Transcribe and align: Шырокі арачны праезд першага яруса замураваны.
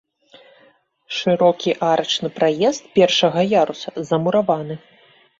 Шырокі 1.17 1.73
арачны 1.89 2.29
праезд 2.37 2.83
першага 2.95 3.43
яруса 3.51 3.89
замураваны. 4.09 4.79